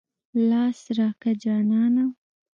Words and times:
لاس 0.49 0.79
راکه 0.97 1.31
جانانه. 1.41 2.05